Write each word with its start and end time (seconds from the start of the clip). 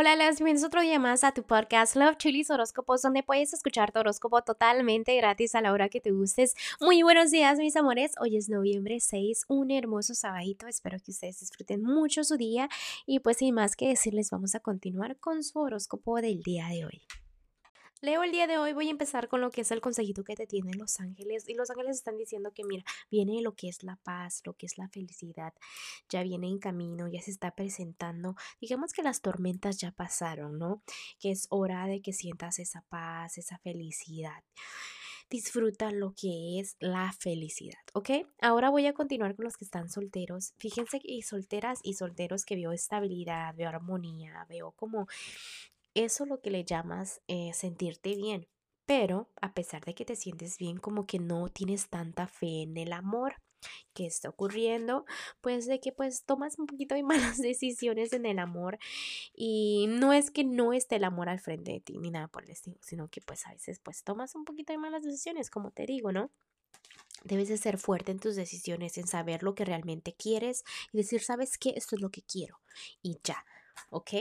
Hola, 0.00 0.14
las 0.14 0.36
bienvenidos 0.36 0.64
otro 0.64 0.80
día 0.80 1.00
más 1.00 1.24
a 1.24 1.32
tu 1.32 1.42
podcast 1.42 1.96
Love 1.96 2.18
Chilis 2.18 2.50
Horóscopos, 2.50 3.02
donde 3.02 3.24
puedes 3.24 3.52
escuchar 3.52 3.90
tu 3.90 3.98
horóscopo 3.98 4.42
totalmente 4.42 5.16
gratis 5.16 5.56
a 5.56 5.60
la 5.60 5.72
hora 5.72 5.88
que 5.88 6.00
te 6.00 6.12
gustes. 6.12 6.54
Muy 6.80 7.02
buenos 7.02 7.32
días, 7.32 7.58
mis 7.58 7.74
amores. 7.74 8.12
Hoy 8.20 8.36
es 8.36 8.48
noviembre 8.48 9.00
6, 9.00 9.46
un 9.48 9.72
hermoso 9.72 10.14
sabadito. 10.14 10.68
Espero 10.68 10.98
que 11.04 11.10
ustedes 11.10 11.40
disfruten 11.40 11.82
mucho 11.82 12.22
su 12.22 12.36
día. 12.36 12.68
Y 13.06 13.18
pues 13.18 13.38
sin 13.38 13.56
más 13.56 13.74
que 13.74 13.88
decirles, 13.88 14.30
vamos 14.30 14.54
a 14.54 14.60
continuar 14.60 15.16
con 15.16 15.42
su 15.42 15.58
horóscopo 15.58 16.20
del 16.20 16.44
día 16.44 16.68
de 16.68 16.84
hoy. 16.84 17.02
Leo 18.00 18.22
el 18.22 18.30
día 18.30 18.46
de 18.46 18.58
hoy, 18.58 18.72
voy 18.74 18.86
a 18.86 18.92
empezar 18.92 19.26
con 19.26 19.40
lo 19.40 19.50
que 19.50 19.62
es 19.62 19.72
el 19.72 19.80
consejito 19.80 20.22
que 20.22 20.36
te 20.36 20.46
tienen 20.46 20.78
los 20.78 21.00
ángeles. 21.00 21.48
Y 21.48 21.54
los 21.54 21.68
ángeles 21.68 21.96
están 21.96 22.16
diciendo 22.16 22.52
que, 22.54 22.62
mira, 22.62 22.84
viene 23.10 23.42
lo 23.42 23.56
que 23.56 23.68
es 23.68 23.82
la 23.82 23.96
paz, 23.96 24.40
lo 24.44 24.54
que 24.54 24.66
es 24.66 24.78
la 24.78 24.88
felicidad, 24.88 25.52
ya 26.08 26.22
viene 26.22 26.46
en 26.46 26.60
camino, 26.60 27.08
ya 27.08 27.20
se 27.20 27.32
está 27.32 27.56
presentando. 27.56 28.36
Digamos 28.60 28.92
que 28.92 29.02
las 29.02 29.20
tormentas 29.20 29.78
ya 29.78 29.90
pasaron, 29.90 30.58
¿no? 30.58 30.80
Que 31.18 31.32
es 31.32 31.48
hora 31.50 31.86
de 31.86 32.00
que 32.00 32.12
sientas 32.12 32.60
esa 32.60 32.82
paz, 32.82 33.36
esa 33.36 33.58
felicidad. 33.58 34.44
Disfruta 35.28 35.90
lo 35.90 36.14
que 36.14 36.60
es 36.60 36.76
la 36.78 37.12
felicidad, 37.12 37.80
¿ok? 37.94 38.10
Ahora 38.40 38.70
voy 38.70 38.86
a 38.86 38.94
continuar 38.94 39.34
con 39.34 39.44
los 39.44 39.56
que 39.56 39.64
están 39.64 39.90
solteros. 39.90 40.54
Fíjense 40.56 41.00
que 41.00 41.20
solteras 41.22 41.80
y 41.82 41.94
solteros 41.94 42.44
que 42.44 42.54
veo 42.54 42.70
estabilidad, 42.70 43.56
veo 43.56 43.68
armonía, 43.68 44.46
veo 44.48 44.70
como 44.70 45.08
eso 45.94 46.24
es 46.24 46.30
lo 46.30 46.40
que 46.40 46.50
le 46.50 46.64
llamas 46.64 47.20
eh, 47.28 47.52
sentirte 47.54 48.14
bien. 48.14 48.48
Pero 48.86 49.28
a 49.42 49.52
pesar 49.52 49.84
de 49.84 49.94
que 49.94 50.06
te 50.06 50.16
sientes 50.16 50.56
bien, 50.56 50.78
como 50.78 51.06
que 51.06 51.18
no 51.18 51.48
tienes 51.48 51.90
tanta 51.90 52.26
fe 52.26 52.62
en 52.62 52.76
el 52.78 52.92
amor 52.92 53.36
que 53.92 54.06
está 54.06 54.28
ocurriendo, 54.28 55.04
pues 55.40 55.66
de 55.66 55.80
que 55.80 55.92
pues 55.92 56.24
tomas 56.24 56.58
un 56.58 56.66
poquito 56.66 56.94
de 56.94 57.02
malas 57.36 57.38
decisiones 57.38 58.12
en 58.12 58.26
el 58.26 58.38
amor 58.38 58.78
y 59.34 59.86
no 59.88 60.12
es 60.12 60.30
que 60.30 60.44
no 60.44 60.72
esté 60.72 60.96
el 60.96 61.04
amor 61.04 61.28
al 61.28 61.40
frente 61.40 61.72
de 61.72 61.80
ti 61.80 61.98
ni 61.98 62.10
nada 62.10 62.28
por 62.28 62.44
el 62.44 62.50
estilo, 62.50 62.78
sino 62.80 63.08
que 63.08 63.20
pues 63.20 63.46
a 63.46 63.52
veces 63.52 63.80
pues 63.80 64.04
tomas 64.04 64.34
un 64.34 64.44
poquito 64.44 64.72
de 64.72 64.78
malas 64.78 65.02
decisiones, 65.02 65.50
como 65.50 65.70
te 65.70 65.86
digo, 65.86 66.12
¿no? 66.12 66.30
Debes 67.24 67.48
de 67.48 67.56
ser 67.56 67.78
fuerte 67.78 68.12
en 68.12 68.20
tus 68.20 68.36
decisiones, 68.36 68.96
en 68.96 69.08
saber 69.08 69.42
lo 69.42 69.54
que 69.54 69.64
realmente 69.64 70.14
quieres 70.14 70.64
y 70.92 70.98
decir, 70.98 71.20
¿sabes 71.20 71.58
qué? 71.58 71.74
Esto 71.76 71.96
es 71.96 72.02
lo 72.02 72.10
que 72.10 72.22
quiero 72.22 72.60
y 73.02 73.18
ya, 73.24 73.44
¿ok? 73.90 74.12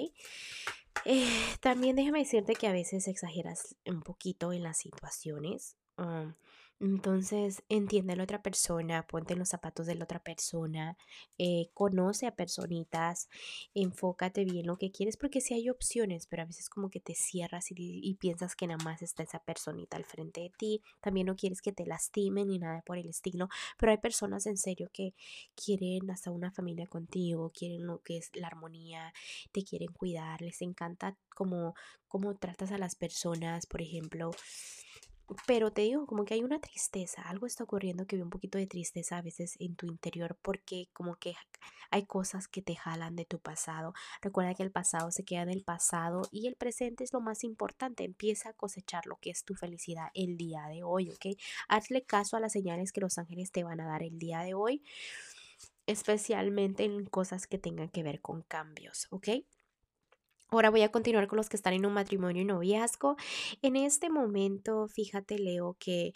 Eh, 1.05 1.55
también 1.59 1.95
déjame 1.95 2.19
decirte 2.19 2.55
que 2.55 2.67
a 2.67 2.71
veces 2.71 3.07
exageras 3.07 3.75
un 3.85 4.01
poquito 4.01 4.53
en 4.53 4.63
las 4.63 4.77
situaciones. 4.77 5.77
Um, 5.97 6.33
entonces, 6.79 7.63
entiende 7.69 8.13
a 8.13 8.15
la 8.15 8.23
otra 8.23 8.43
persona, 8.43 9.07
ponte 9.07 9.33
en 9.33 9.39
los 9.39 9.49
zapatos 9.49 9.87
de 9.87 9.95
la 9.95 10.03
otra 10.03 10.19
persona, 10.21 10.95
eh, 11.39 11.69
conoce 11.73 12.27
a 12.27 12.35
personitas, 12.35 13.29
enfócate 13.73 14.45
bien 14.45 14.67
lo 14.67 14.77
que 14.77 14.91
quieres, 14.91 15.17
porque 15.17 15.41
si 15.41 15.55
hay 15.55 15.69
opciones, 15.69 16.27
pero 16.27 16.43
a 16.43 16.45
veces 16.45 16.69
como 16.69 16.91
que 16.91 16.99
te 16.99 17.15
cierras 17.15 17.71
y, 17.71 17.75
y, 17.77 18.13
piensas 18.15 18.55
que 18.55 18.67
nada 18.67 18.83
más 18.83 19.01
está 19.01 19.23
esa 19.23 19.39
personita 19.39 19.97
al 19.97 20.05
frente 20.05 20.41
de 20.41 20.51
ti, 20.51 20.81
también 21.01 21.25
no 21.25 21.35
quieres 21.35 21.61
que 21.63 21.71
te 21.71 21.85
lastimen 21.85 22.47
ni 22.47 22.59
nada 22.59 22.83
por 22.85 22.97
el 22.99 23.09
estilo, 23.09 23.49
pero 23.79 23.91
hay 23.91 23.97
personas 23.97 24.45
en 24.45 24.57
serio 24.57 24.89
que 24.93 25.15
quieren 25.55 26.11
hasta 26.11 26.29
una 26.29 26.51
familia 26.51 26.85
contigo, 26.85 27.51
quieren 27.51 27.87
lo 27.87 28.01
que 28.03 28.17
es 28.17 28.29
la 28.35 28.47
armonía, 28.47 29.13
te 29.51 29.63
quieren 29.63 29.93
cuidar, 29.93 30.41
les 30.41 30.61
encanta 30.61 31.17
cómo, 31.35 31.73
cómo 32.07 32.35
tratas 32.35 32.71
a 32.71 32.77
las 32.77 32.95
personas, 32.95 33.65
por 33.65 33.81
ejemplo. 33.81 34.31
Pero 35.45 35.71
te 35.71 35.81
digo, 35.81 36.05
como 36.05 36.23
que 36.23 36.35
hay 36.35 36.43
una 36.43 36.59
tristeza, 36.59 37.21
algo 37.23 37.47
está 37.47 37.65
ocurriendo 37.65 38.07
que 38.07 38.15
ve 38.15 38.23
un 38.23 38.29
poquito 38.29 38.57
de 38.57 38.65
tristeza 38.65 39.17
a 39.17 39.21
veces 39.21 39.55
en 39.59 39.75
tu 39.75 39.85
interior 39.85 40.37
porque 40.41 40.87
como 40.93 41.15
que 41.15 41.35
hay 41.91 42.05
cosas 42.05 42.47
que 42.47 42.61
te 42.61 42.75
jalan 42.75 43.15
de 43.15 43.25
tu 43.25 43.39
pasado. 43.39 43.93
Recuerda 44.21 44.53
que 44.55 44.63
el 44.63 44.71
pasado 44.71 45.11
se 45.11 45.25
queda 45.25 45.41
en 45.41 45.49
el 45.49 45.63
pasado 45.63 46.21
y 46.31 46.47
el 46.47 46.55
presente 46.55 47.03
es 47.03 47.11
lo 47.11 47.19
más 47.19 47.43
importante. 47.43 48.05
Empieza 48.05 48.49
a 48.49 48.53
cosechar 48.53 49.05
lo 49.05 49.17
que 49.17 49.29
es 49.29 49.43
tu 49.43 49.53
felicidad 49.55 50.07
el 50.13 50.37
día 50.37 50.65
de 50.67 50.83
hoy, 50.83 51.09
¿ok? 51.09 51.37
Hazle 51.67 52.03
caso 52.03 52.37
a 52.37 52.39
las 52.39 52.53
señales 52.53 52.93
que 52.93 53.01
los 53.01 53.17
ángeles 53.17 53.51
te 53.51 53.65
van 53.65 53.81
a 53.81 53.85
dar 53.85 54.03
el 54.03 54.17
día 54.19 54.41
de 54.41 54.53
hoy, 54.53 54.81
especialmente 55.87 56.85
en 56.85 57.05
cosas 57.05 57.47
que 57.47 57.57
tengan 57.57 57.89
que 57.89 58.03
ver 58.03 58.21
con 58.21 58.43
cambios, 58.43 59.07
¿ok? 59.11 59.29
Ahora 60.49 60.69
voy 60.69 60.81
a 60.81 60.91
continuar 60.91 61.27
con 61.27 61.35
los 61.35 61.49
que 61.49 61.57
están 61.57 61.73
en 61.73 61.85
un 61.85 61.93
matrimonio 61.93 62.41
y 62.41 62.45
noviazgo. 62.45 63.17
En 63.61 63.75
este 63.75 64.09
momento, 64.09 64.87
fíjate, 64.87 65.37
Leo, 65.39 65.75
que 65.77 66.13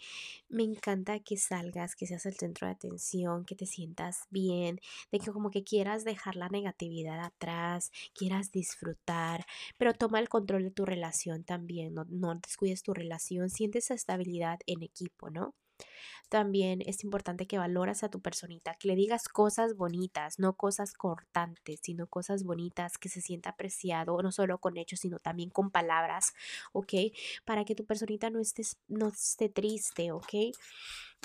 me 0.48 0.62
encanta 0.62 1.20
que 1.20 1.36
salgas, 1.36 1.94
que 1.94 2.06
seas 2.06 2.24
el 2.24 2.34
centro 2.34 2.66
de 2.66 2.72
atención, 2.72 3.44
que 3.44 3.54
te 3.54 3.66
sientas 3.66 4.22
bien, 4.30 4.80
de 5.10 5.18
que 5.18 5.32
como 5.32 5.50
que 5.50 5.64
quieras 5.64 6.04
dejar 6.04 6.36
la 6.36 6.48
negatividad 6.48 7.20
atrás, 7.20 7.92
quieras 8.14 8.50
disfrutar, 8.52 9.44
pero 9.76 9.92
toma 9.92 10.18
el 10.18 10.30
control 10.30 10.62
de 10.64 10.70
tu 10.70 10.86
relación 10.86 11.44
también, 11.44 11.94
no, 11.94 12.34
descuides 12.36 12.82
tu 12.82 12.94
relación, 12.94 13.50
sientes 13.50 13.90
estabilidad 13.90 14.60
en 14.66 14.82
equipo, 14.82 15.28
¿no? 15.28 15.54
También 16.28 16.82
es 16.86 17.04
importante 17.04 17.46
que 17.46 17.58
valoras 17.58 18.02
a 18.02 18.10
tu 18.10 18.20
personita, 18.20 18.74
que 18.74 18.88
le 18.88 18.96
digas 18.96 19.28
cosas 19.28 19.76
bonitas, 19.76 20.38
no 20.38 20.54
cosas 20.54 20.94
cortantes, 20.94 21.80
sino 21.82 22.06
cosas 22.06 22.44
bonitas, 22.44 22.98
que 22.98 23.08
se 23.08 23.20
sienta 23.20 23.50
apreciado, 23.50 24.20
no 24.22 24.32
solo 24.32 24.58
con 24.58 24.76
hechos, 24.78 25.00
sino 25.00 25.18
también 25.18 25.50
con 25.50 25.70
palabras, 25.70 26.32
¿ok? 26.72 26.94
Para 27.44 27.64
que 27.64 27.74
tu 27.74 27.84
personita 27.84 28.30
no, 28.30 28.40
no 28.88 29.08
esté 29.08 29.48
triste, 29.48 30.12
¿ok? 30.12 30.34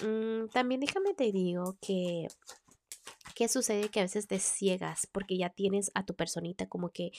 Mm, 0.03 0.47
también 0.50 0.81
déjame 0.81 1.13
te 1.13 1.31
digo 1.31 1.78
que 1.81 2.28
¿Qué 3.35 3.47
sucede? 3.47 3.90
Que 3.90 4.00
a 4.00 4.03
veces 4.03 4.28
te 4.28 4.40
ciegas 4.40 5.07
porque 5.12 5.38
ya 5.38 5.50
tienes 5.50 5.91
a 5.94 6.03
tu 6.06 6.16
personita 6.16 6.67
como 6.67 6.90
que 6.90 7.12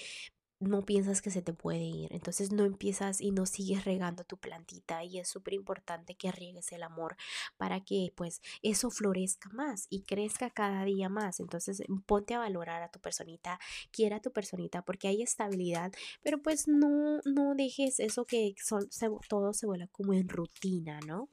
no 0.60 0.84
piensas 0.84 1.22
que 1.22 1.30
se 1.30 1.42
te 1.42 1.52
puede 1.52 1.80
ir. 1.84 2.12
Entonces 2.12 2.52
no 2.52 2.64
empiezas 2.64 3.20
y 3.20 3.30
no 3.30 3.46
sigues 3.46 3.84
regando 3.84 4.24
tu 4.24 4.36
plantita 4.38 5.04
y 5.04 5.18
es 5.18 5.28
súper 5.28 5.54
importante 5.54 6.14
que 6.16 6.32
riegues 6.32 6.72
el 6.72 6.82
amor 6.82 7.16
para 7.56 7.80
que 7.84 8.12
pues 8.16 8.40
eso 8.62 8.90
florezca 8.90 9.48
más 9.50 9.86
y 9.90 10.02
crezca 10.02 10.50
cada 10.50 10.84
día 10.84 11.08
más. 11.08 11.40
Entonces 11.40 11.82
ponte 12.06 12.34
a 12.34 12.38
valorar 12.38 12.82
a 12.82 12.90
tu 12.90 13.00
personita, 13.00 13.58
quiera 13.90 14.16
a 14.16 14.22
tu 14.22 14.32
personita 14.32 14.82
porque 14.82 15.08
hay 15.08 15.22
estabilidad, 15.22 15.92
pero 16.22 16.42
pues 16.42 16.68
no, 16.68 17.20
no 17.24 17.54
dejes 17.54 18.00
eso 18.00 18.24
que 18.24 18.54
son, 18.62 18.88
todo 19.28 19.52
se 19.52 19.66
vuelva 19.66 19.86
como 19.88 20.12
en 20.14 20.28
rutina, 20.28 21.00
¿no? 21.06 21.28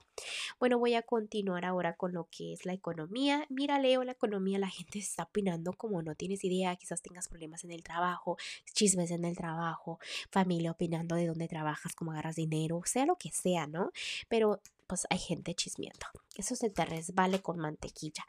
Bueno, 0.60 0.80
voy 0.80 0.96
a 0.96 1.02
continuar 1.02 1.66
ahora 1.66 1.96
con 1.96 2.14
lo 2.14 2.28
que 2.30 2.54
es 2.54 2.66
la 2.66 2.74
economía. 2.74 3.46
Mira, 3.50 3.80
Leo, 3.80 4.04
la 4.04 4.14
economía, 4.14 4.60
la 4.60 4.70
gente 4.70 5.02
se 5.02 5.10
está 5.10 5.24
opinando 5.24 5.74
como 5.74 6.02
no 6.02 6.16
tienes 6.16 6.44
idea, 6.44 6.76
quizás 6.76 7.02
tengas 7.02 7.28
problemas 7.28 7.64
en 7.64 7.72
el 7.72 7.84
trabajo, 7.84 8.38
chismes 8.74 9.12
en 9.12 9.26
el 9.26 9.36
trabajo, 9.36 10.00
familia 10.32 10.72
opinando 10.72 11.16
de 11.16 11.28
dónde 11.28 11.48
trabajas, 11.48 11.96
cómo 11.96 12.12
agarras 12.12 12.36
dinero, 12.36 12.82
sea 12.86 13.06
lo 13.06 13.16
que 13.16 13.32
sea, 13.32 13.68
¿no? 13.68 13.92
Pero 14.30 14.62
pues 14.88 15.08
hay 15.10 15.18
gente 15.18 15.54
chismeando. 15.56 16.06
Eso 16.36 16.56
se 16.56 16.70
te 16.70 16.86
resbale 16.86 17.42
con 17.42 17.58
mantequilla 17.58 18.26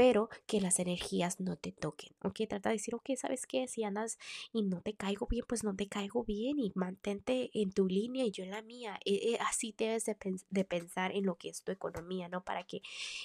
pero 0.00 0.30
que 0.46 0.62
las 0.62 0.78
energías 0.78 1.40
no 1.40 1.56
te 1.56 1.72
toquen, 1.72 2.14
¿ok? 2.22 2.48
Trata 2.48 2.70
de 2.70 2.76
decir, 2.76 2.94
ok, 2.94 3.10
¿sabes 3.18 3.46
qué? 3.46 3.68
Si 3.68 3.84
andas 3.84 4.16
y 4.50 4.62
no 4.62 4.80
te 4.80 4.94
caigo 4.94 5.26
bien, 5.26 5.44
pues 5.46 5.62
no 5.62 5.76
te 5.76 5.88
caigo 5.88 6.24
bien 6.24 6.58
y 6.58 6.72
mantente 6.74 7.50
en 7.52 7.70
tu 7.70 7.86
línea 7.86 8.24
y 8.24 8.30
yo 8.30 8.42
en 8.42 8.52
la 8.52 8.62
mía. 8.62 8.98
E, 9.04 9.34
e, 9.34 9.38
así 9.40 9.74
debes 9.76 10.06
de, 10.06 10.64
pensar 10.64 11.12
en 11.12 11.26
lo 11.26 11.36
que 11.36 11.50
es 11.50 11.62
tu 11.64 11.70
economía, 11.70 12.30
¿no? 12.30 12.42
Para 12.42 12.64
que 12.64 12.80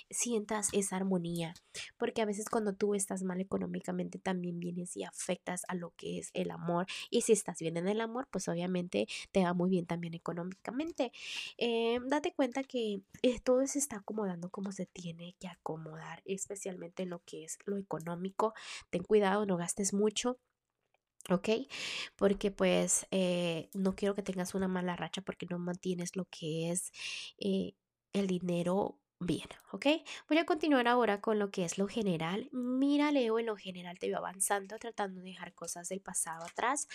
sientas 0.10 0.68
esa 0.74 0.98
armonía, 0.98 1.54
porque 1.96 2.22
a 2.22 2.26
veces 2.26 2.50
cuando 2.50 2.74
tú 2.74 2.94
estás 2.94 3.24
mal 3.24 3.40
económicamente 3.40 4.20
también 4.20 4.60
vienes 4.60 4.98
y 4.98 5.06
afectas 5.06 5.62
a 5.70 5.76
lo 5.76 5.92
que 5.92 6.18
es 6.18 6.30
el 6.34 6.52
amor 6.52 6.88
y 7.10 7.22
si 7.22 7.32
estás 7.32 7.58
bien 7.60 7.78
en 7.78 7.88
el 7.88 8.02
amor, 8.02 8.28
pues 8.30 8.50
obviamente 8.50 9.08
te 9.32 9.46
va 9.46 9.54
muy 9.54 9.70
bien 9.70 9.86
también 9.86 10.14
económicamente. 10.14 11.14
Eh, 11.58 12.02
date 12.06 12.34
cuenta 12.34 12.64
que 12.64 13.00
eh, 13.22 13.40
todo 13.40 13.66
se 13.66 13.80
está 13.80 13.96
acomodando 13.96 14.50
como 14.50 14.74
se 14.74 14.86
tiene 14.86 15.38
que 15.40 15.48
acomodar, 15.48 16.22
especialmente 16.26 16.65
especialmente 16.66 17.04
en 17.04 17.10
lo 17.10 17.20
que 17.24 17.44
es 17.44 17.58
lo 17.66 17.78
económico. 17.78 18.54
Ten 18.90 19.04
cuidado, 19.04 19.46
no 19.46 19.58
gastes 19.58 19.94
mucho. 19.94 20.40
¿ok? 21.30 21.50
Porque 22.16 22.52
pues 22.52 23.08
eh, 23.12 23.70
no 23.74 23.96
quiero 23.96 24.14
que 24.14 24.22
tengas 24.22 24.54
una 24.54 24.68
mala 24.68 24.96
racha 24.96 25.22
porque 25.22 25.48
no 25.50 25.58
mantienes 25.58 26.16
lo 26.16 26.26
que 26.26 26.72
es 26.72 26.92
eh, 27.40 27.74
el 28.14 28.28
dinero 28.28 29.00
bien, 29.20 29.48
¿ok? 29.72 29.88
Voy 30.28 30.38
a 30.38 30.46
continuar 30.46 30.88
ahora 30.88 31.22
con 31.22 31.40
lo 31.40 31.50
que 31.50 31.66
es 31.66 31.80
lo 31.80 31.88
general. 31.88 32.48
Mira, 32.52 33.12
Leo, 33.12 33.40
en 33.40 33.48
lo 33.48 33.56
general 33.56 33.98
te 33.98 34.08
veo 34.08 34.20
avanzando, 34.20 34.78
tratando 34.78 35.22
de 35.22 35.30
dejar 35.30 35.54
cosas 35.54 35.90
del 35.90 36.02
pasado 36.02 36.46
atrás, 36.46 36.88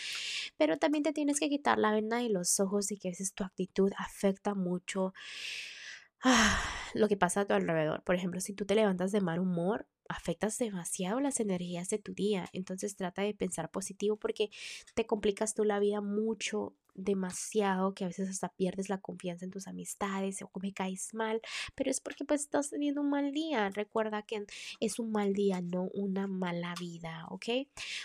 pero 0.56 0.76
también 0.78 1.02
te 1.02 1.12
tienes 1.12 1.40
que 1.40 1.48
quitar 1.48 1.78
la 1.78 1.90
venda 1.92 2.18
de 2.18 2.28
los 2.28 2.60
ojos 2.60 2.86
de 2.86 2.98
que 2.98 3.08
a 3.08 3.10
veces 3.10 3.34
tu 3.34 3.42
actitud 3.42 3.90
afecta 3.98 4.54
mucho 4.54 5.12
Lo 6.94 7.08
que 7.08 7.16
pasa 7.16 7.42
a 7.42 7.46
tu 7.46 7.54
alrededor. 7.54 8.02
Por 8.02 8.14
ejemplo, 8.14 8.40
si 8.40 8.52
tú 8.52 8.64
te 8.64 8.74
levantas 8.74 9.12
de 9.12 9.20
mal 9.20 9.38
humor, 9.38 9.86
afectas 10.08 10.58
demasiado 10.58 11.20
las 11.20 11.40
energías 11.40 11.88
de 11.88 11.98
tu 11.98 12.14
día. 12.14 12.48
Entonces 12.52 12.96
trata 12.96 13.22
de 13.22 13.34
pensar 13.34 13.70
positivo 13.70 14.16
porque 14.16 14.50
te 14.94 15.06
complicas 15.06 15.54
tú 15.54 15.64
la 15.64 15.78
vida 15.78 16.00
mucho 16.00 16.74
demasiado 16.94 17.94
que 17.94 18.04
a 18.04 18.08
veces 18.08 18.28
hasta 18.28 18.48
pierdes 18.48 18.88
la 18.88 18.98
confianza 18.98 19.44
en 19.44 19.52
tus 19.52 19.68
amistades 19.68 20.42
o 20.42 20.50
me 20.60 20.72
caes 20.72 21.14
mal, 21.14 21.40
pero 21.76 21.90
es 21.90 22.00
porque 22.00 22.24
pues 22.24 22.42
estás 22.42 22.70
teniendo 22.70 23.00
un 23.00 23.10
mal 23.10 23.30
día. 23.32 23.70
Recuerda 23.70 24.22
que 24.22 24.44
es 24.80 24.98
un 24.98 25.12
mal 25.12 25.32
día, 25.32 25.60
no 25.60 25.84
una 25.94 26.26
mala 26.26 26.74
vida, 26.78 27.26
¿ok? 27.30 27.46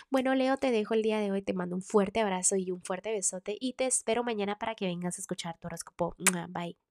Bueno, 0.08 0.34
Leo, 0.36 0.56
te 0.56 0.70
dejo 0.70 0.94
el 0.94 1.02
día 1.02 1.18
de 1.18 1.32
hoy, 1.32 1.42
te 1.42 1.52
mando 1.52 1.74
un 1.74 1.82
fuerte 1.82 2.20
abrazo 2.20 2.54
y 2.56 2.70
un 2.70 2.80
fuerte 2.82 3.10
besote 3.10 3.56
y 3.60 3.72
te 3.74 3.86
espero 3.86 4.22
mañana 4.22 4.58
para 4.58 4.76
que 4.76 4.86
vengas 4.86 5.18
a 5.18 5.20
escuchar 5.20 5.58
tu 5.58 5.66
horóscopo. 5.66 6.14
Bye. 6.48 6.85